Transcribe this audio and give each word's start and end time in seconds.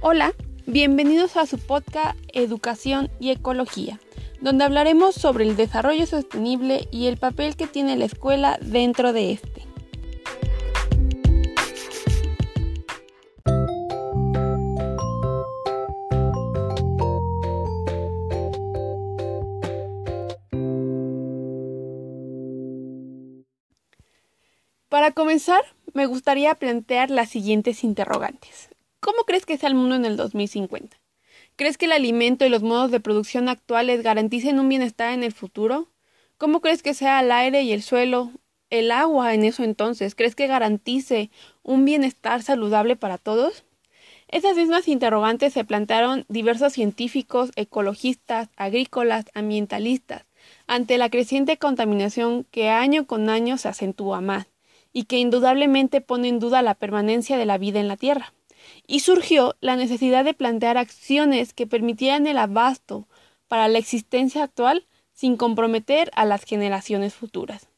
Hola, 0.00 0.32
bienvenidos 0.64 1.36
a 1.36 1.44
su 1.44 1.58
podcast 1.58 2.16
Educación 2.32 3.10
y 3.18 3.30
Ecología, 3.30 3.98
donde 4.40 4.62
hablaremos 4.62 5.16
sobre 5.16 5.42
el 5.42 5.56
desarrollo 5.56 6.06
sostenible 6.06 6.86
y 6.92 7.08
el 7.08 7.16
papel 7.16 7.56
que 7.56 7.66
tiene 7.66 7.96
la 7.96 8.04
escuela 8.04 8.60
dentro 8.62 9.12
de 9.12 9.32
este. 9.32 9.66
Para 24.88 25.10
comenzar, 25.10 25.62
me 25.92 26.06
gustaría 26.06 26.54
plantear 26.54 27.10
las 27.10 27.30
siguientes 27.30 27.82
interrogantes. 27.82 28.68
¿Cómo 29.08 29.24
crees 29.24 29.46
que 29.46 29.56
sea 29.56 29.70
el 29.70 29.74
mundo 29.74 29.94
en 29.94 30.04
el 30.04 30.18
2050? 30.18 31.00
¿Crees 31.56 31.78
que 31.78 31.86
el 31.86 31.92
alimento 31.92 32.44
y 32.44 32.50
los 32.50 32.62
modos 32.62 32.90
de 32.90 33.00
producción 33.00 33.48
actuales 33.48 34.02
garanticen 34.02 34.60
un 34.60 34.68
bienestar 34.68 35.14
en 35.14 35.22
el 35.22 35.32
futuro? 35.32 35.88
¿Cómo 36.36 36.60
crees 36.60 36.82
que 36.82 36.92
sea 36.92 37.20
el 37.20 37.32
aire 37.32 37.62
y 37.62 37.72
el 37.72 37.82
suelo, 37.82 38.32
el 38.68 38.90
agua 38.90 39.32
en 39.32 39.44
eso 39.44 39.64
entonces? 39.64 40.14
¿Crees 40.14 40.34
que 40.34 40.46
garantice 40.46 41.30
un 41.62 41.86
bienestar 41.86 42.42
saludable 42.42 42.96
para 42.96 43.16
todos? 43.16 43.64
Esas 44.28 44.58
mismas 44.58 44.88
interrogantes 44.88 45.54
se 45.54 45.64
plantearon 45.64 46.26
diversos 46.28 46.74
científicos, 46.74 47.50
ecologistas, 47.56 48.50
agrícolas, 48.56 49.24
ambientalistas, 49.32 50.26
ante 50.66 50.98
la 50.98 51.08
creciente 51.08 51.56
contaminación 51.56 52.44
que 52.50 52.68
año 52.68 53.06
con 53.06 53.30
año 53.30 53.56
se 53.56 53.68
acentúa 53.68 54.20
más 54.20 54.48
y 54.92 55.04
que 55.04 55.16
indudablemente 55.16 56.02
pone 56.02 56.28
en 56.28 56.40
duda 56.40 56.60
la 56.60 56.74
permanencia 56.74 57.38
de 57.38 57.46
la 57.46 57.56
vida 57.56 57.80
en 57.80 57.88
la 57.88 57.96
Tierra. 57.96 58.34
Y 58.86 59.00
surgió 59.00 59.56
la 59.60 59.76
necesidad 59.76 60.24
de 60.24 60.34
plantear 60.34 60.78
acciones 60.78 61.52
que 61.52 61.66
permitieran 61.66 62.26
el 62.26 62.38
abasto 62.38 63.06
para 63.48 63.68
la 63.68 63.78
existencia 63.78 64.42
actual 64.42 64.86
sin 65.12 65.36
comprometer 65.36 66.10
a 66.14 66.24
las 66.24 66.44
generaciones 66.44 67.14
futuras. 67.14 67.68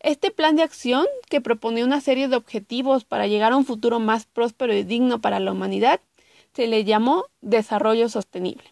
Este 0.00 0.30
plan 0.30 0.56
de 0.56 0.62
acción, 0.62 1.06
que 1.28 1.40
propone 1.40 1.84
una 1.84 2.00
serie 2.00 2.28
de 2.28 2.36
objetivos 2.36 3.04
para 3.04 3.26
llegar 3.26 3.52
a 3.52 3.56
un 3.56 3.64
futuro 3.64 3.98
más 3.98 4.26
próspero 4.26 4.74
y 4.74 4.82
digno 4.82 5.20
para 5.20 5.40
la 5.40 5.52
humanidad, 5.52 6.00
se 6.54 6.66
le 6.66 6.84
llamó 6.84 7.26
desarrollo 7.40 8.08
sostenible. 8.08 8.64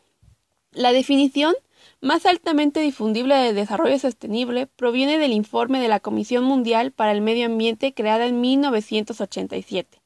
La 0.72 0.92
definición 0.92 1.54
más 2.00 2.26
altamente 2.26 2.80
difundible 2.80 3.34
de 3.34 3.52
desarrollo 3.52 3.98
sostenible 3.98 4.66
proviene 4.66 5.18
del 5.18 5.32
informe 5.32 5.80
de 5.80 5.88
la 5.88 6.00
Comisión 6.00 6.44
Mundial 6.44 6.92
para 6.92 7.12
el 7.12 7.20
Medio 7.20 7.46
Ambiente 7.46 7.94
creada 7.94 8.26
en 8.26 8.40
1987. 8.40 10.03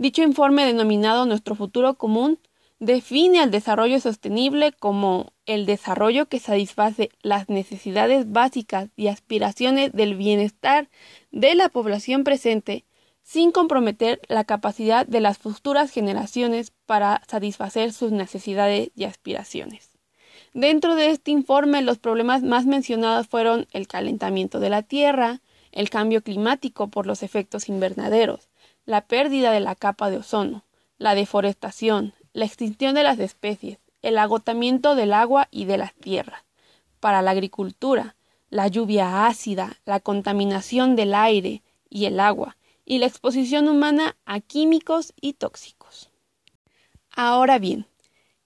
Dicho 0.00 0.22
informe, 0.22 0.64
denominado 0.64 1.26
Nuestro 1.26 1.54
Futuro 1.54 1.92
Común, 1.92 2.38
define 2.78 3.40
al 3.40 3.50
desarrollo 3.50 4.00
sostenible 4.00 4.72
como 4.72 5.34
el 5.44 5.66
desarrollo 5.66 6.24
que 6.24 6.38
satisface 6.38 7.10
las 7.20 7.50
necesidades 7.50 8.32
básicas 8.32 8.88
y 8.96 9.08
aspiraciones 9.08 9.92
del 9.92 10.14
bienestar 10.16 10.88
de 11.32 11.54
la 11.54 11.68
población 11.68 12.24
presente 12.24 12.86
sin 13.22 13.52
comprometer 13.52 14.22
la 14.26 14.44
capacidad 14.44 15.06
de 15.06 15.20
las 15.20 15.36
futuras 15.36 15.90
generaciones 15.90 16.72
para 16.86 17.20
satisfacer 17.28 17.92
sus 17.92 18.10
necesidades 18.10 18.92
y 18.96 19.04
aspiraciones. 19.04 19.90
Dentro 20.54 20.94
de 20.94 21.10
este 21.10 21.30
informe, 21.30 21.82
los 21.82 21.98
problemas 21.98 22.42
más 22.42 22.64
mencionados 22.64 23.28
fueron 23.28 23.66
el 23.72 23.86
calentamiento 23.86 24.60
de 24.60 24.70
la 24.70 24.82
Tierra, 24.82 25.42
el 25.72 25.90
cambio 25.90 26.22
climático 26.22 26.88
por 26.88 27.06
los 27.06 27.22
efectos 27.22 27.68
invernaderos, 27.68 28.48
la 28.84 29.06
pérdida 29.06 29.52
de 29.52 29.60
la 29.60 29.74
capa 29.74 30.10
de 30.10 30.18
ozono, 30.18 30.64
la 30.98 31.14
deforestación, 31.14 32.14
la 32.32 32.44
extinción 32.44 32.94
de 32.94 33.02
las 33.02 33.18
especies, 33.18 33.78
el 34.02 34.18
agotamiento 34.18 34.94
del 34.94 35.12
agua 35.12 35.48
y 35.50 35.64
de 35.64 35.78
las 35.78 35.94
tierras. 35.94 36.42
Para 37.00 37.22
la 37.22 37.32
agricultura, 37.32 38.16
la 38.48 38.68
lluvia 38.68 39.26
ácida, 39.26 39.78
la 39.84 40.00
contaminación 40.00 40.96
del 40.96 41.14
aire 41.14 41.62
y 41.88 42.06
el 42.06 42.20
agua, 42.20 42.56
y 42.84 42.98
la 42.98 43.06
exposición 43.06 43.68
humana 43.68 44.16
a 44.24 44.40
químicos 44.40 45.12
y 45.20 45.34
tóxicos. 45.34 46.10
Ahora 47.12 47.58
bien, 47.58 47.86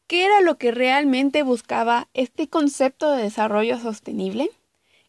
¿Qué 0.07 0.27
era 0.27 0.43
lo 0.43 0.59
que 0.59 0.71
realmente 0.71 1.43
buscaba 1.43 2.09
este 2.13 2.49
concepto 2.49 3.11
de 3.13 3.23
desarrollo 3.23 3.79
sostenible? 3.79 4.51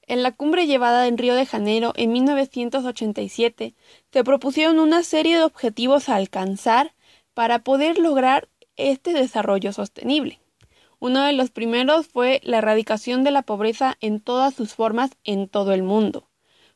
En 0.07 0.21
la 0.21 0.31
cumbre 0.31 0.67
llevada 0.67 1.07
en 1.07 1.17
Río 1.17 1.35
de 1.35 1.45
Janeiro 1.45 1.93
en 1.95 2.11
1987 2.11 3.73
se 4.11 4.23
propusieron 4.23 4.79
una 4.79 5.01
serie 5.03 5.37
de 5.37 5.43
objetivos 5.43 6.09
a 6.09 6.15
alcanzar 6.15 6.93
para 7.33 7.59
poder 7.59 7.97
lograr 7.97 8.47
este 8.75 9.13
desarrollo 9.13 9.73
sostenible. 9.73 10.39
Uno 10.99 11.23
de 11.23 11.33
los 11.33 11.49
primeros 11.49 12.07
fue 12.07 12.39
la 12.43 12.59
erradicación 12.59 13.23
de 13.23 13.31
la 13.31 13.41
pobreza 13.41 13.97
en 13.99 14.19
todas 14.19 14.53
sus 14.53 14.73
formas 14.73 15.11
en 15.23 15.47
todo 15.47 15.73
el 15.73 15.81
mundo, 15.81 16.29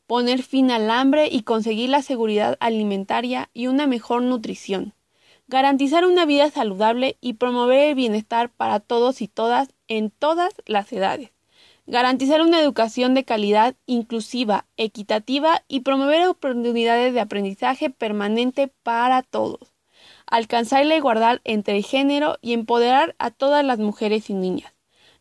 poner 0.06 0.42
fin 0.42 0.70
al 0.70 0.90
hambre 0.90 1.28
y 1.30 1.42
conseguir 1.42 1.90
la 1.90 2.02
seguridad 2.02 2.56
alimentaria 2.60 3.48
y 3.54 3.68
una 3.68 3.86
mejor 3.86 4.22
nutrición 4.22 4.94
garantizar 5.50 6.06
una 6.06 6.24
vida 6.24 6.48
saludable 6.48 7.18
y 7.20 7.34
promover 7.34 7.88
el 7.88 7.94
bienestar 7.96 8.50
para 8.50 8.78
todos 8.78 9.20
y 9.20 9.26
todas 9.26 9.68
en 9.88 10.10
todas 10.10 10.54
las 10.64 10.92
edades, 10.92 11.32
garantizar 11.90 12.40
una 12.40 12.60
educación 12.60 13.14
de 13.14 13.24
calidad 13.24 13.74
inclusiva, 13.84 14.64
equitativa 14.76 15.64
y 15.66 15.80
promover 15.80 16.28
oportunidades 16.28 17.12
de 17.12 17.20
aprendizaje 17.20 17.90
permanente 17.90 18.68
para 18.84 19.22
todos, 19.22 19.74
alcanzar 20.24 20.86
la 20.86 20.94
igualdad 20.94 21.40
entre 21.42 21.76
el 21.76 21.84
género 21.84 22.38
y 22.42 22.52
empoderar 22.52 23.16
a 23.18 23.32
todas 23.32 23.64
las 23.64 23.80
mujeres 23.80 24.30
y 24.30 24.34
niñas, 24.34 24.72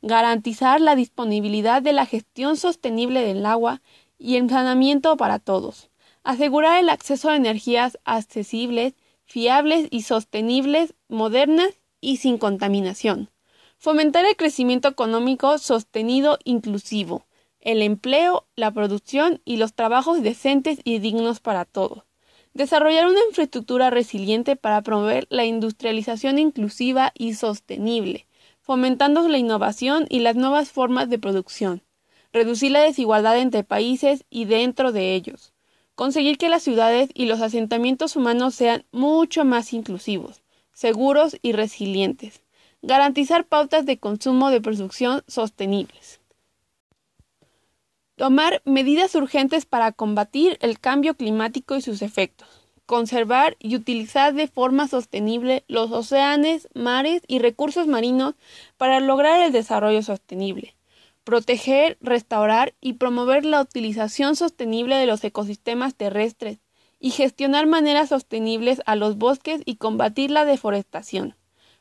garantizar 0.04 0.80
la 0.80 0.96
disponibilidad 0.96 1.82
de 1.82 1.92
la 1.92 2.06
gestión 2.06 2.56
sostenible 2.56 3.22
del 3.22 3.48
agua 3.48 3.82
y 4.20 4.36
el 4.36 4.48
saneamiento 4.48 5.18
para 5.18 5.40
todos, 5.40 5.90
asegurar 6.24 6.80
el 6.80 6.90
acceso 6.90 7.32
a 7.32 7.36
energías 7.36 7.98
accesibles 8.06 8.94
fiables 9.26 9.88
y 9.90 10.04
sostenibles, 10.04 10.94
modernas 11.08 11.72
y 12.00 12.18
sin 12.18 12.38
contaminación. 12.38 13.32
Fomentar 13.80 14.26
el 14.26 14.36
crecimiento 14.36 14.90
económico 14.90 15.58
sostenido 15.58 16.38
inclusivo, 16.44 17.26
el 17.62 17.82
empleo, 17.82 18.46
la 18.58 18.72
producción 18.72 19.42
y 19.46 19.56
los 19.56 19.74
trabajos 19.74 20.22
decentes 20.22 20.80
y 20.84 21.00
dignos 21.00 21.40
para 21.40 21.64
todos. 21.64 22.04
Desarrollar 22.54 23.08
una 23.08 23.22
infraestructura 23.30 23.90
resiliente 23.90 24.58
para 24.58 24.82
promover 24.82 25.28
la 25.30 25.46
industrialización 25.46 26.40
inclusiva 26.40 27.14
y 27.18 27.36
sostenible, 27.36 28.28
fomentando 28.60 29.26
la 29.30 29.38
innovación 29.38 30.08
y 30.10 30.20
las 30.20 30.36
nuevas 30.36 30.72
formas 30.72 31.10
de 31.10 31.18
producción. 31.18 31.82
Reducir 32.34 32.72
la 32.72 32.82
desigualdad 32.82 33.40
entre 33.40 33.64
países 33.64 34.26
y 34.30 34.44
dentro 34.44 34.92
de 34.92 35.16
ellos 35.16 35.54
conseguir 36.00 36.38
que 36.38 36.48
las 36.48 36.64
ciudades 36.64 37.10
y 37.14 37.26
los 37.26 37.42
asentamientos 37.42 38.16
humanos 38.16 38.56
sean 38.56 38.86
mucho 38.94 39.44
más 39.44 39.74
inclusivos, 39.74 40.42
seguros 40.72 41.36
y 41.42 41.52
resilientes, 41.52 42.42
garantizar 42.82 43.46
pautas 43.46 43.86
de 43.86 43.98
consumo 43.98 44.50
de 44.50 44.62
producción 44.62 45.24
sostenibles. 45.28 46.20
Tomar 48.16 48.62
medidas 48.66 49.16
urgentes 49.16 49.66
para 49.66 49.92
combatir 49.92 50.58
el 50.62 50.80
cambio 50.80 51.14
climático 51.16 51.76
y 51.76 51.82
sus 51.82 52.02
efectos. 52.02 52.48
Conservar 52.86 53.56
y 53.60 53.76
utilizar 53.76 54.34
de 54.34 54.48
forma 54.48 54.88
sostenible 54.88 55.64
los 55.68 55.92
océanos, 55.92 56.68
mares 56.74 57.22
y 57.28 57.40
recursos 57.40 57.88
marinos 57.88 58.36
para 58.78 59.00
lograr 59.00 59.40
el 59.42 59.52
desarrollo 59.52 60.02
sostenible 60.02 60.76
proteger, 61.30 61.96
restaurar 62.02 62.74
y 62.82 62.94
promover 62.94 63.46
la 63.46 63.62
utilización 63.62 64.36
sostenible 64.36 64.96
de 64.96 65.06
los 65.06 65.24
ecosistemas 65.24 65.94
terrestres 65.94 66.58
y 67.00 67.12
gestionar 67.12 67.68
maneras 67.68 68.10
sostenibles 68.10 68.82
a 68.88 68.96
los 68.96 69.16
bosques 69.16 69.62
y 69.64 69.76
combatir 69.76 70.32
la 70.32 70.44
deforestación. 70.44 71.36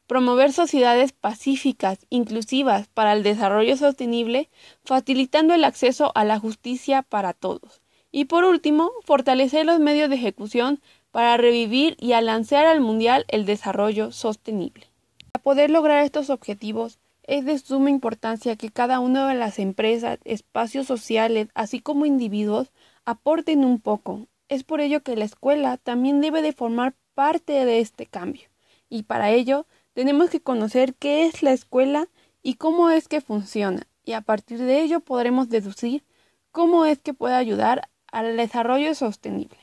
Promover 0.08 0.54
sociedades 0.54 1.12
pacíficas, 1.12 1.98
inclusivas 2.08 2.88
para 2.88 3.12
el 3.12 3.22
desarrollo 3.22 3.76
sostenible, 3.76 4.48
facilitando 4.82 5.52
el 5.52 5.64
acceso 5.64 6.12
a 6.14 6.24
la 6.24 6.40
justicia 6.40 7.02
para 7.02 7.34
todos. 7.34 7.82
Y 8.10 8.24
por 8.24 8.44
último, 8.44 8.90
fortalecer 9.04 9.66
los 9.66 9.80
medios 9.80 10.08
de 10.08 10.16
ejecución 10.16 10.80
para 11.10 11.36
revivir 11.36 11.94
y 12.00 12.14
alancear 12.14 12.66
al 12.66 12.80
mundial 12.80 13.26
el 13.28 13.44
desarrollo 13.44 14.10
sostenible. 14.10 14.86
Para 15.30 15.42
poder 15.42 15.68
lograr 15.68 16.02
estos 16.02 16.30
objetivos, 16.30 16.98
es 17.24 17.44
de 17.44 17.58
suma 17.58 17.90
importancia 17.90 18.56
que 18.56 18.70
cada 18.70 19.00
una 19.00 19.28
de 19.28 19.34
las 19.34 19.58
empresas, 19.58 20.18
espacios 20.24 20.86
sociales, 20.86 21.48
así 21.52 21.80
como 21.80 22.06
individuos, 22.06 22.72
aporten 23.04 23.62
un 23.62 23.78
poco. 23.78 24.26
Es 24.48 24.64
por 24.64 24.80
ello 24.80 25.02
que 25.02 25.16
la 25.16 25.26
escuela 25.26 25.76
también 25.76 26.22
debe 26.22 26.40
de 26.40 26.54
formar 26.54 26.94
parte 27.14 27.66
de 27.66 27.80
este 27.80 28.06
cambio. 28.06 28.48
Y 28.88 29.02
para 29.02 29.30
ello 29.30 29.66
tenemos 29.98 30.30
que 30.30 30.40
conocer 30.40 30.94
qué 30.94 31.26
es 31.26 31.42
la 31.42 31.50
escuela 31.50 32.06
y 32.40 32.54
cómo 32.54 32.88
es 32.88 33.08
que 33.08 33.20
funciona, 33.20 33.82
y 34.04 34.12
a 34.12 34.20
partir 34.20 34.60
de 34.60 34.80
ello 34.80 35.00
podremos 35.00 35.48
deducir 35.48 36.04
cómo 36.52 36.84
es 36.84 37.00
que 37.00 37.14
puede 37.14 37.34
ayudar 37.34 37.90
al 38.06 38.36
desarrollo 38.36 38.94
sostenible. 38.94 39.58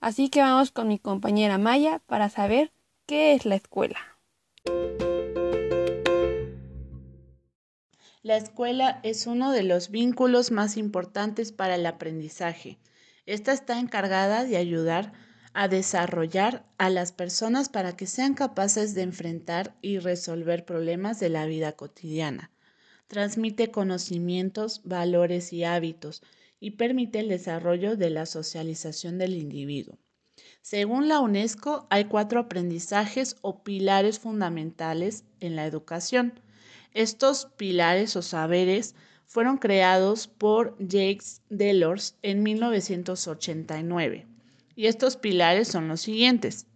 Así 0.00 0.28
que 0.28 0.40
vamos 0.40 0.72
con 0.72 0.88
mi 0.88 0.98
compañera 0.98 1.56
Maya 1.56 2.00
para 2.06 2.28
saber 2.30 2.72
qué 3.06 3.34
es 3.34 3.46
la 3.46 3.54
escuela. 3.54 4.00
La 8.22 8.36
escuela 8.36 8.98
es 9.04 9.28
uno 9.28 9.52
de 9.52 9.62
los 9.62 9.90
vínculos 9.90 10.50
más 10.50 10.76
importantes 10.76 11.52
para 11.52 11.76
el 11.76 11.86
aprendizaje. 11.86 12.80
Esta 13.24 13.52
está 13.52 13.78
encargada 13.78 14.42
de 14.42 14.56
ayudar 14.56 15.12
a 15.12 15.25
desarrollar 15.68 16.66
a 16.76 16.90
las 16.90 17.12
personas 17.12 17.70
para 17.70 17.96
que 17.96 18.06
sean 18.06 18.34
capaces 18.34 18.94
de 18.94 19.00
enfrentar 19.00 19.74
y 19.80 19.98
resolver 19.98 20.66
problemas 20.66 21.18
de 21.18 21.30
la 21.30 21.46
vida 21.46 21.72
cotidiana. 21.72 22.50
Transmite 23.08 23.70
conocimientos, 23.70 24.82
valores 24.84 25.54
y 25.54 25.64
hábitos 25.64 26.22
y 26.60 26.72
permite 26.72 27.20
el 27.20 27.28
desarrollo 27.28 27.96
de 27.96 28.10
la 28.10 28.26
socialización 28.26 29.16
del 29.16 29.34
individuo. 29.34 29.98
Según 30.60 31.08
la 31.08 31.20
UNESCO, 31.20 31.86
hay 31.88 32.04
cuatro 32.04 32.40
aprendizajes 32.40 33.36
o 33.40 33.62
pilares 33.62 34.18
fundamentales 34.18 35.24
en 35.40 35.56
la 35.56 35.64
educación. 35.64 36.38
Estos 36.92 37.46
pilares 37.56 38.14
o 38.16 38.20
saberes 38.20 38.94
fueron 39.24 39.56
creados 39.56 40.28
por 40.28 40.76
Jacques 40.78 41.40
Delors 41.48 42.16
en 42.20 42.42
1989. 42.42 44.35
Y 44.76 44.86
estos 44.86 45.16
pilares 45.16 45.66
son 45.66 45.88
los 45.88 46.02
siguientes. 46.02 46.66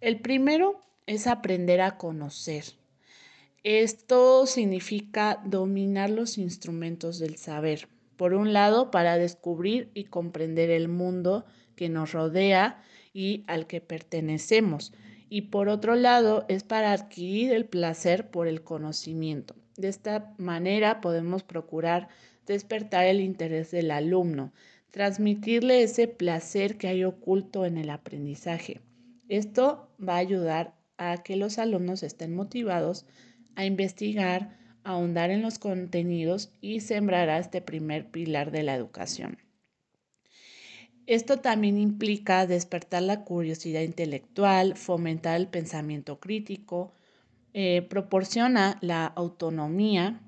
El 0.00 0.20
primero 0.20 0.82
es 1.06 1.28
aprender 1.28 1.80
a 1.80 1.98
conocer. 1.98 2.64
Esto 3.62 4.46
significa 4.46 5.40
dominar 5.44 6.10
los 6.10 6.38
instrumentos 6.38 7.20
del 7.20 7.36
saber. 7.36 7.88
Por 8.16 8.34
un 8.34 8.52
lado, 8.52 8.90
para 8.90 9.18
descubrir 9.18 9.90
y 9.94 10.04
comprender 10.04 10.70
el 10.70 10.88
mundo 10.88 11.44
que 11.76 11.88
nos 11.88 12.12
rodea 12.12 12.82
y 13.12 13.44
al 13.46 13.66
que 13.66 13.80
pertenecemos. 13.80 14.92
Y 15.28 15.42
por 15.42 15.68
otro 15.68 15.94
lado, 15.94 16.44
es 16.48 16.64
para 16.64 16.92
adquirir 16.92 17.52
el 17.52 17.66
placer 17.66 18.30
por 18.30 18.48
el 18.48 18.62
conocimiento. 18.62 19.54
De 19.76 19.88
esta 19.88 20.34
manera 20.38 21.00
podemos 21.00 21.42
procurar 21.42 22.08
despertar 22.46 23.06
el 23.06 23.20
interés 23.20 23.70
del 23.70 23.90
alumno, 23.90 24.52
transmitirle 24.92 25.82
ese 25.82 26.06
placer 26.06 26.76
que 26.76 26.86
hay 26.86 27.02
oculto 27.02 27.64
en 27.64 27.78
el 27.78 27.90
aprendizaje. 27.90 28.80
Esto 29.28 29.88
va 29.98 30.14
a 30.14 30.18
ayudar 30.18 30.74
a 30.98 31.22
que 31.22 31.34
los 31.36 31.58
alumnos 31.58 32.02
estén 32.02 32.34
motivados 32.34 33.06
a 33.56 33.64
investigar, 33.64 34.56
a 34.84 34.90
ahondar 34.90 35.30
en 35.30 35.42
los 35.42 35.58
contenidos 35.58 36.52
y 36.60 36.80
sembrará 36.80 37.38
este 37.38 37.62
primer 37.62 38.10
pilar 38.10 38.50
de 38.50 38.62
la 38.62 38.74
educación. 38.74 39.38
Esto 41.06 41.38
también 41.38 41.78
implica 41.78 42.46
despertar 42.46 43.02
la 43.02 43.24
curiosidad 43.24 43.80
intelectual, 43.80 44.76
fomentar 44.76 45.40
el 45.40 45.48
pensamiento 45.48 46.20
crítico, 46.20 46.92
eh, 47.54 47.82
proporciona 47.82 48.78
la 48.82 49.06
autonomía 49.06 50.20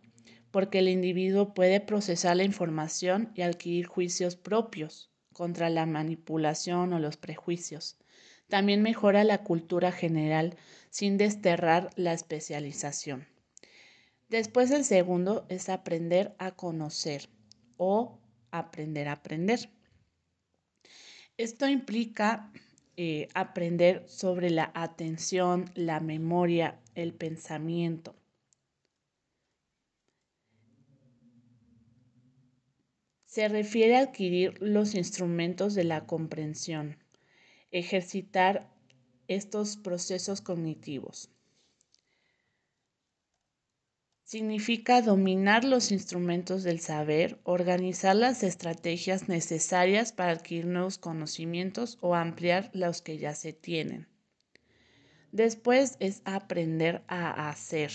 porque 0.54 0.78
el 0.78 0.88
individuo 0.88 1.52
puede 1.52 1.80
procesar 1.80 2.36
la 2.36 2.44
información 2.44 3.32
y 3.34 3.42
adquirir 3.42 3.86
juicios 3.86 4.36
propios 4.36 5.10
contra 5.32 5.68
la 5.68 5.84
manipulación 5.84 6.92
o 6.92 7.00
los 7.00 7.16
prejuicios. 7.16 7.98
También 8.46 8.80
mejora 8.80 9.24
la 9.24 9.42
cultura 9.42 9.90
general 9.90 10.54
sin 10.90 11.18
desterrar 11.18 11.90
la 11.96 12.12
especialización. 12.12 13.26
Después 14.28 14.70
el 14.70 14.84
segundo 14.84 15.44
es 15.48 15.68
aprender 15.68 16.36
a 16.38 16.52
conocer 16.52 17.28
o 17.76 18.20
aprender 18.52 19.08
a 19.08 19.14
aprender. 19.14 19.70
Esto 21.36 21.66
implica 21.66 22.52
eh, 22.96 23.26
aprender 23.34 24.04
sobre 24.06 24.50
la 24.50 24.70
atención, 24.72 25.68
la 25.74 25.98
memoria, 25.98 26.78
el 26.94 27.12
pensamiento. 27.12 28.14
Se 33.34 33.48
refiere 33.48 33.96
a 33.96 34.02
adquirir 34.02 34.62
los 34.62 34.94
instrumentos 34.94 35.74
de 35.74 35.82
la 35.82 36.06
comprensión, 36.06 36.98
ejercitar 37.72 38.72
estos 39.26 39.76
procesos 39.76 40.40
cognitivos. 40.40 41.32
Significa 44.22 45.02
dominar 45.02 45.64
los 45.64 45.90
instrumentos 45.90 46.62
del 46.62 46.78
saber, 46.78 47.40
organizar 47.42 48.14
las 48.14 48.44
estrategias 48.44 49.28
necesarias 49.28 50.12
para 50.12 50.30
adquirir 50.30 50.66
nuevos 50.66 50.98
conocimientos 50.98 51.98
o 52.00 52.14
ampliar 52.14 52.70
los 52.72 53.02
que 53.02 53.18
ya 53.18 53.34
se 53.34 53.52
tienen. 53.52 54.06
Después 55.32 55.96
es 55.98 56.22
aprender 56.24 57.02
a 57.08 57.50
hacer. 57.50 57.90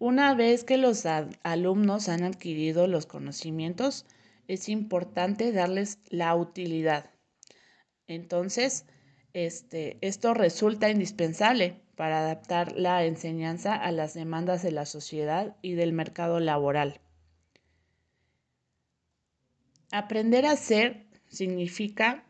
Una 0.00 0.34
vez 0.34 0.64
que 0.64 0.76
los 0.76 1.06
alumnos 1.06 2.08
han 2.08 2.24
adquirido 2.24 2.88
los 2.88 3.06
conocimientos, 3.06 4.06
es 4.50 4.68
importante 4.68 5.52
darles 5.52 6.00
la 6.08 6.34
utilidad. 6.34 7.10
Entonces, 8.08 8.84
este, 9.32 9.96
esto 10.00 10.34
resulta 10.34 10.90
indispensable 10.90 11.80
para 11.94 12.18
adaptar 12.18 12.72
la 12.72 13.04
enseñanza 13.04 13.76
a 13.76 13.92
las 13.92 14.12
demandas 14.12 14.64
de 14.64 14.72
la 14.72 14.86
sociedad 14.86 15.56
y 15.62 15.74
del 15.74 15.92
mercado 15.92 16.40
laboral. 16.40 17.00
Aprender 19.92 20.44
a 20.46 20.52
hacer 20.52 21.06
significa 21.28 22.24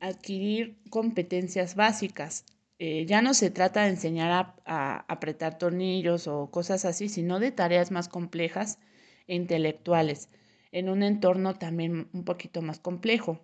adquirir 0.00 0.76
competencias 0.90 1.76
básicas. 1.76 2.44
Eh, 2.78 3.06
ya 3.06 3.22
no 3.22 3.32
se 3.32 3.50
trata 3.50 3.84
de 3.84 3.88
enseñar 3.88 4.32
a, 4.32 4.54
a, 4.66 4.98
apretar 5.08 5.56
tornillos 5.56 6.26
o 6.26 6.50
cosas 6.50 6.84
así, 6.84 7.08
sino 7.08 7.40
de 7.40 7.52
tareas 7.52 7.90
más 7.90 8.10
complejas 8.10 8.78
e 9.26 9.34
intelectuales 9.34 10.28
en 10.74 10.88
un 10.88 11.04
entorno 11.04 11.54
también 11.54 12.08
un 12.12 12.24
poquito 12.24 12.60
más 12.60 12.80
complejo. 12.80 13.40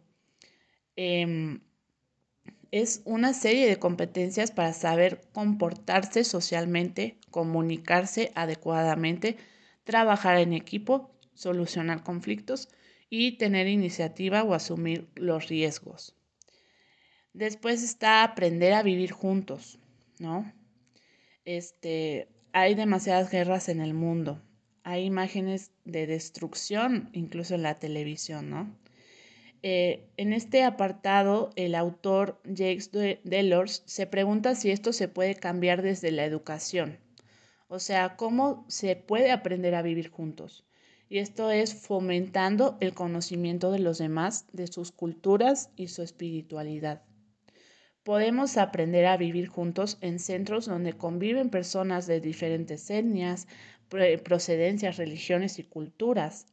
Em, 0.96 1.60
es 2.72 3.02
una 3.04 3.34
serie 3.34 3.68
de 3.68 3.78
competencias 3.78 4.50
para 4.50 4.72
saber 4.72 5.20
comportarse 5.32 6.24
socialmente, 6.24 7.18
comunicarse 7.30 8.32
adecuadamente, 8.34 9.36
trabajar 9.84 10.38
en 10.38 10.52
equipo, 10.52 11.12
solucionar 11.34 12.02
conflictos 12.02 12.68
y 13.08 13.38
tener 13.38 13.68
iniciativa 13.68 14.42
o 14.42 14.52
asumir 14.52 15.08
los 15.14 15.46
riesgos. 15.46 16.16
Después 17.32 17.84
está 17.84 18.24
aprender 18.24 18.72
a 18.72 18.82
vivir 18.82 19.12
juntos, 19.12 19.78
¿no? 20.18 20.52
Este, 21.44 22.26
hay 22.52 22.75
demasiadas 22.75 23.30
guerras 23.30 23.68
en 23.68 23.80
el 23.80 23.94
mundo. 23.94 24.42
Hay 24.82 25.04
imágenes 25.04 25.70
de 25.84 26.06
destrucción 26.06 27.10
incluso 27.12 27.54
en 27.54 27.62
la 27.62 27.78
televisión, 27.78 28.50
¿no? 28.50 28.76
Eh, 29.62 30.08
en 30.16 30.32
este 30.32 30.64
apartado, 30.64 31.50
el 31.54 31.75
autor 31.75 32.40
Jacques 32.44 32.90
Delors 33.25 33.82
se 33.84 34.06
pregunta 34.06 34.54
si 34.54 34.70
esto 34.70 34.92
se 34.94 35.06
puede 35.06 35.34
cambiar 35.34 35.82
desde 35.82 36.10
la 36.12 36.25
educación, 36.25 36.99
o 37.68 37.78
sea, 37.78 38.16
cómo 38.16 38.64
se 38.68 38.96
puede 38.96 39.30
aprender 39.30 39.75
a 39.75 39.82
vivir 39.82 40.08
juntos. 40.08 40.64
Y 41.10 41.18
esto 41.18 41.50
es 41.50 41.75
fomentando 41.75 42.78
el 42.80 42.94
conocimiento 42.94 43.70
de 43.72 43.80
los 43.80 43.99
demás, 43.99 44.46
de 44.52 44.66
sus 44.66 44.92
culturas 44.92 45.70
y 45.76 45.88
su 45.88 46.02
espiritualidad. 46.02 47.02
Podemos 48.02 48.56
aprender 48.56 49.04
a 49.06 49.18
vivir 49.18 49.49
juntos 49.49 49.99
en 50.00 50.20
centros 50.20 50.66
donde 50.66 50.94
conviven 50.94 51.50
personas 51.50 52.06
de 52.06 52.20
diferentes 52.20 52.88
etnias, 52.88 53.46
procedencias, 53.90 54.97
religiones 54.97 55.59
y 55.59 55.64
culturas 55.64 56.47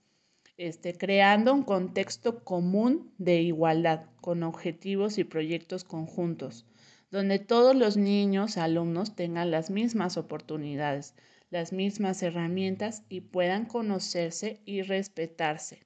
este, 0.58 0.98
creando 0.98 1.54
un 1.54 1.62
contexto 1.62 2.44
común 2.44 3.14
de 3.20 3.42
igualdad, 3.42 4.06
con 4.22 4.42
objetivos 4.42 5.20
y 5.20 5.24
proyectos 5.24 5.84
conjuntos, 5.84 6.66
donde 7.12 7.38
todos 7.38 7.76
los 7.76 7.96
niños, 7.96 8.58
alumnos 8.58 9.16
tengan 9.16 9.52
las 9.52 9.70
mismas 9.70 10.18
oportunidades, 10.18 11.14
las 11.52 11.74
mismas 11.74 12.24
herramientas 12.24 13.04
y 13.08 13.22
puedan 13.22 13.66
conocerse 13.66 14.60
y 14.66 14.82
respetarse, 14.82 15.86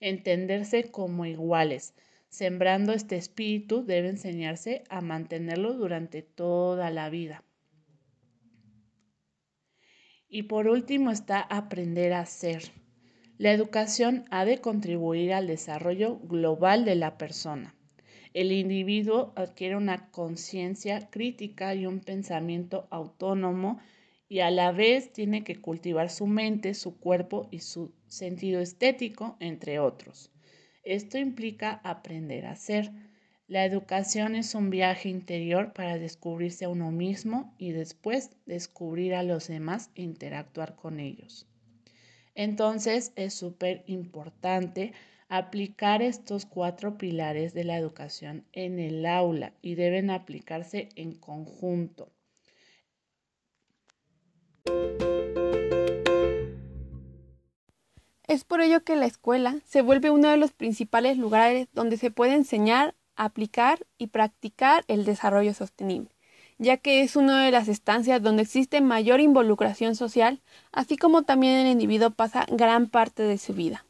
entenderse 0.00 0.90
como 0.90 1.24
iguales. 1.24 1.94
Sembrando 2.28 2.92
este 2.92 3.16
espíritu 3.16 3.84
debe 3.84 4.08
enseñarse 4.08 4.82
a 4.90 5.00
mantenerlo 5.00 5.74
durante 5.74 6.22
toda 6.22 6.90
la 6.90 7.08
vida. 7.08 7.44
Y 10.28 10.44
por 10.44 10.68
último 10.68 11.10
está 11.10 11.40
aprender 11.40 12.12
a 12.12 12.26
ser 12.26 12.72
la 13.38 13.52
educación 13.52 14.24
ha 14.32 14.44
de 14.44 14.58
contribuir 14.58 15.32
al 15.32 15.46
desarrollo 15.46 16.18
global 16.18 16.84
de 16.84 16.96
la 16.96 17.16
persona. 17.18 17.76
El 18.34 18.50
individuo 18.50 19.32
adquiere 19.36 19.76
una 19.76 20.10
conciencia 20.10 21.08
crítica 21.08 21.72
y 21.76 21.86
un 21.86 22.00
pensamiento 22.00 22.88
autónomo 22.90 23.78
y 24.28 24.40
a 24.40 24.50
la 24.50 24.72
vez 24.72 25.12
tiene 25.12 25.44
que 25.44 25.60
cultivar 25.60 26.10
su 26.10 26.26
mente, 26.26 26.74
su 26.74 26.98
cuerpo 26.98 27.46
y 27.52 27.60
su 27.60 27.94
sentido 28.08 28.60
estético, 28.60 29.36
entre 29.38 29.78
otros. 29.78 30.32
Esto 30.82 31.16
implica 31.16 31.80
aprender 31.84 32.44
a 32.44 32.56
ser. 32.56 32.90
La 33.48 33.64
educación 33.64 34.36
es 34.36 34.54
un 34.54 34.68
viaje 34.68 35.08
interior 35.08 35.72
para 35.72 35.96
descubrirse 35.98 36.66
a 36.66 36.68
uno 36.68 36.90
mismo 36.90 37.54
y 37.56 37.72
después 37.72 38.30
descubrir 38.44 39.14
a 39.14 39.22
los 39.22 39.48
demás 39.48 39.90
e 39.94 40.02
interactuar 40.02 40.76
con 40.76 41.00
ellos. 41.00 41.46
Entonces 42.34 43.10
es 43.16 43.32
súper 43.32 43.84
importante 43.86 44.92
aplicar 45.30 46.02
estos 46.02 46.44
cuatro 46.44 46.98
pilares 46.98 47.54
de 47.54 47.64
la 47.64 47.78
educación 47.78 48.44
en 48.52 48.78
el 48.78 49.06
aula 49.06 49.54
y 49.62 49.76
deben 49.76 50.10
aplicarse 50.10 50.90
en 50.94 51.14
conjunto. 51.14 52.12
Es 58.26 58.44
por 58.44 58.60
ello 58.60 58.84
que 58.84 58.94
la 58.94 59.06
escuela 59.06 59.56
se 59.64 59.80
vuelve 59.80 60.10
uno 60.10 60.28
de 60.28 60.36
los 60.36 60.52
principales 60.52 61.16
lugares 61.16 61.66
donde 61.72 61.96
se 61.96 62.10
puede 62.10 62.34
enseñar, 62.34 62.94
aplicar 63.18 63.84
y 63.98 64.06
practicar 64.06 64.84
el 64.88 65.04
desarrollo 65.04 65.52
sostenible, 65.52 66.10
ya 66.56 66.78
que 66.78 67.02
es 67.02 67.16
una 67.16 67.44
de 67.44 67.50
las 67.50 67.68
estancias 67.68 68.22
donde 68.22 68.42
existe 68.42 68.80
mayor 68.80 69.20
involucración 69.20 69.94
social, 69.94 70.40
así 70.72 70.96
como 70.96 71.22
también 71.22 71.54
el 71.54 71.66
individuo 71.66 72.10
pasa 72.10 72.46
gran 72.50 72.86
parte 72.86 73.24
de 73.24 73.36
su 73.36 73.52
vida. 73.52 73.84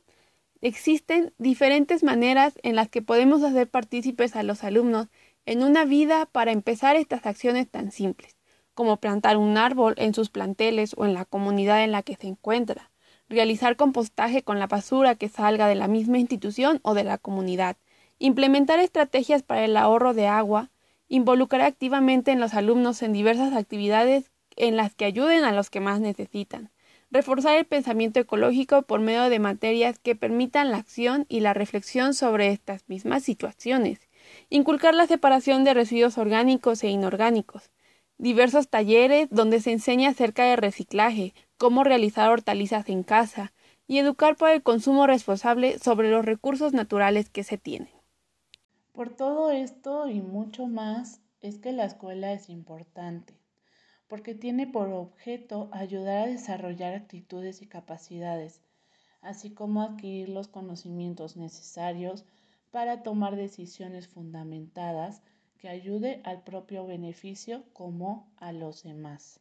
Existen 0.61 1.33
diferentes 1.39 2.03
maneras 2.03 2.55
en 2.63 2.75
las 2.75 2.89
que 2.89 3.03
podemos 3.03 3.45
hacer 3.45 3.69
partícipes 3.69 4.35
a 4.35 4.43
los 4.43 4.65
alumnos 4.65 5.07
en 5.47 5.63
una 5.63 5.85
vida 5.85 6.27
para 6.27 6.51
empezar 6.51 6.97
estas 6.97 7.27
acciones 7.27 7.71
tan 7.71 7.93
simples, 7.93 8.37
como 8.75 8.97
plantar 8.97 9.37
un 9.37 9.57
árbol 9.57 9.95
en 9.99 10.15
sus 10.15 10.31
planteles 10.31 10.95
o 10.97 11.05
en 11.05 11.15
la 11.15 11.25
comunidad 11.25 11.85
en 11.85 11.93
la 11.93 12.03
que 12.03 12.17
se 12.17 12.27
encuentra, 12.27 12.91
realizar 13.29 13.77
compostaje 13.77 14.43
con 14.43 14.59
la 14.59 14.67
basura 14.67 15.15
que 15.15 15.29
salga 15.29 15.69
de 15.69 15.75
la 15.75 15.87
misma 15.87 16.19
institución 16.19 16.81
o 16.83 16.95
de 16.95 17.05
la 17.05 17.19
comunidad, 17.19 17.77
implementar 18.19 18.81
estrategias 18.81 19.43
para 19.43 19.65
el 19.65 19.77
ahorro 19.77 20.15
de 20.15 20.27
agua, 20.27 20.71
involucrar 21.09 21.63
activamente 21.63 22.33
en 22.33 22.41
los 22.41 22.55
alumnos 22.55 23.03
en 23.03 23.13
diversas 23.13 23.55
actividades 23.55 24.31
en 24.57 24.77
las 24.77 24.95
que 24.95 25.05
ayuden 25.05 25.45
a 25.45 25.53
los 25.53 25.71
que 25.71 25.81
más 25.81 26.01
necesitan, 26.01 26.71
reforzar 27.11 27.57
el 27.57 27.65
pensamiento 27.65 28.21
ecológico 28.21 28.83
por 28.83 29.01
medio 29.01 29.31
de 29.31 29.39
materias 29.39 29.99
que 29.99 30.17
permitan 30.17 30.71
la 30.71 30.79
acción 30.79 31.27
y 31.29 31.41
la 31.41 31.55
reflexión 31.55 32.13
sobre 32.13 32.49
estas 32.49 32.89
mismas 32.89 33.23
situaciones, 33.23 34.01
inculcar 34.51 34.95
la 34.95 35.07
separación 35.07 35.65
de 35.65 35.75
residuos 35.75 36.19
orgánicos 36.19 36.83
e 36.83 36.89
inorgánicos, 36.89 37.71
diversos 38.19 38.69
talleres 38.69 39.29
donde 39.31 39.61
se 39.61 39.73
enseña 39.73 40.11
acerca 40.11 40.45
de 40.45 40.57
reciclaje, 40.57 41.35
cómo 41.57 41.85
realizar 41.85 42.31
hortalizas 42.31 42.89
en 42.89 43.05
casa 43.05 43.53
y 43.87 43.99
educar 43.99 44.37
por 44.37 44.51
el 44.51 44.63
consumo 44.63 45.07
responsable 45.07 45.79
sobre 45.79 46.11
los 46.11 46.25
recursos 46.25 46.73
naturales 46.73 47.31
que 47.31 47.45
se 47.45 47.57
tienen. 47.57 47.98
Por 48.99 49.15
todo 49.15 49.53
esto 49.53 50.09
y 50.09 50.21
mucho 50.21 50.67
más 50.67 51.21
es 51.41 51.61
que 51.61 51.71
la 51.71 51.85
escuela 51.85 52.33
es 52.33 52.51
importante, 52.51 53.33
porque 54.09 54.35
tiene 54.35 54.67
por 54.67 54.89
objeto 54.89 55.69
ayudar 55.71 56.25
a 56.25 56.27
desarrollar 56.27 56.95
actitudes 56.95 57.63
y 57.63 57.69
capacidades, 57.69 58.61
así 59.21 59.55
como 59.55 59.83
adquirir 59.83 60.31
los 60.31 60.49
conocimientos 60.49 61.37
necesarios 61.37 62.25
para 62.73 63.05
tomar 63.05 63.37
decisiones 63.37 64.09
fundamentadas 64.09 65.23
que 65.59 65.69
ayude 65.69 66.21
al 66.25 66.43
propio 66.43 66.85
beneficio 66.85 67.63
como 67.75 68.29
a 68.37 68.51
los 68.51 68.83
demás. 68.83 69.39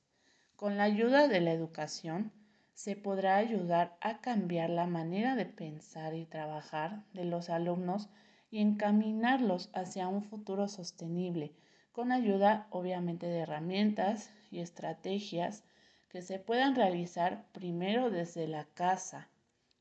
Con 0.55 0.77
la 0.77 0.83
ayuda 0.83 1.27
de 1.27 1.41
la 1.41 1.51
educación 1.51 2.31
se 2.75 2.95
podrá 2.95 3.37
ayudar 3.37 3.97
a 4.01 4.21
cambiar 4.21 4.69
la 4.69 4.85
manera 4.85 5.35
de 5.35 5.47
pensar 5.47 6.13
y 6.13 6.27
trabajar 6.27 7.01
de 7.13 7.25
los 7.25 7.49
alumnos 7.49 8.07
y 8.49 8.59
encaminarlos 8.59 9.69
hacia 9.73 10.07
un 10.07 10.23
futuro 10.23 10.67
sostenible, 10.67 11.53
con 11.91 12.11
ayuda 12.11 12.67
obviamente 12.69 13.27
de 13.27 13.39
herramientas 13.39 14.31
y 14.51 14.59
estrategias 14.59 15.63
que 16.09 16.21
se 16.21 16.39
puedan 16.39 16.75
realizar 16.75 17.45
primero 17.51 18.09
desde 18.09 18.47
la 18.47 18.65
casa 18.65 19.29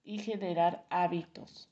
y 0.02 0.18
generar 0.18 0.85
hábitos. 0.90 1.68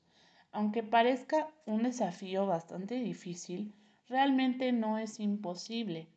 Aunque 0.53 0.83
parezca 0.83 1.49
un 1.67 1.83
desafío 1.83 2.47
bastante 2.47 2.97
difícil, 2.97 3.75
realmente 4.07 4.73
no 4.73 4.99
es 4.99 5.19
imposible 5.19 6.09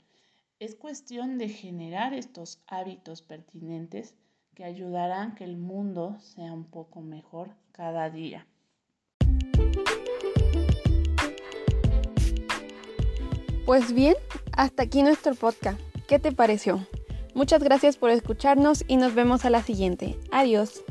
es 0.59 0.73
cuestión 0.73 1.37
de 1.37 1.49
generar 1.49 2.15
estos 2.15 2.63
hábitos 2.65 3.21
pertinentes 3.21 4.15
que 4.55 4.63
ayudarán 4.63 5.35
que 5.35 5.43
el 5.43 5.55
mundo 5.55 6.17
sea 6.19 6.51
un 6.51 6.63
poco 6.63 7.01
mejor 7.01 7.55
cada 7.71 8.09
día. 8.09 8.47
Pues 13.67 13.91
bien, 13.91 14.15
hasta 14.53 14.83
aquí 14.83 15.03
nuestro 15.03 15.35
podcast. 15.35 15.77
¿Qué 16.07 16.19
te 16.19 16.31
pareció? 16.31 16.87
Muchas 17.33 17.61
gracias 17.61 17.97
por 17.97 18.11
escucharnos 18.11 18.85
y 18.87 18.95
nos 18.95 19.13
vemos 19.13 19.43
a 19.43 19.49
la 19.49 19.61
siguiente. 19.61 20.17
Adiós. 20.31 20.85